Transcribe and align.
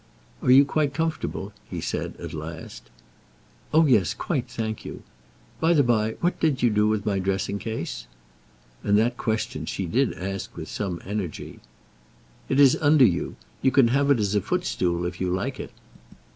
"Are 0.41 0.49
you 0.49 0.65
quite 0.65 0.95
comfortable?" 0.95 1.53
he 1.69 1.79
said, 1.79 2.15
at 2.17 2.33
last. 2.33 2.89
"Oh, 3.71 3.85
yes, 3.85 4.15
quite, 4.15 4.47
thank 4.49 4.83
you. 4.83 5.03
By 5.59 5.73
the 5.75 5.83
by, 5.83 6.13
what 6.21 6.39
did 6.39 6.63
you 6.63 6.71
do 6.71 6.87
with 6.87 7.05
my 7.05 7.19
dressing 7.19 7.59
case?" 7.59 8.07
And 8.83 8.97
that 8.97 9.15
question 9.15 9.67
she 9.67 9.85
did 9.85 10.13
ask 10.13 10.57
with 10.57 10.69
some 10.69 11.03
energy. 11.05 11.59
"It 12.49 12.59
is 12.59 12.75
under 12.81 13.05
you. 13.05 13.35
You 13.61 13.69
can 13.69 13.89
have 13.89 14.09
it 14.09 14.19
as 14.19 14.35
foot 14.37 14.65
stool 14.65 15.05
if 15.05 15.21
you 15.21 15.29
like 15.29 15.59
it." 15.59 15.69